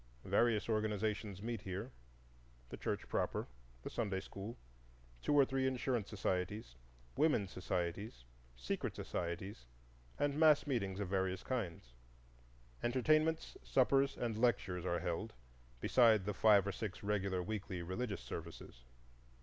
[0.25, 3.45] Various organizations meet here,—the church proper,
[3.83, 4.57] the Sunday school,
[5.21, 6.73] two or three insurance societies,
[7.15, 8.23] women's societies,
[8.55, 9.67] secret societies,
[10.17, 11.93] and mass meetings of various kinds.
[12.81, 15.33] Entertainments, suppers, and lectures are held
[15.79, 18.85] beside the five or six regular weekly religious services.